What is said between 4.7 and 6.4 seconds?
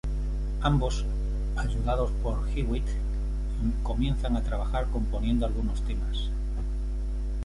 componiendo algunos temas.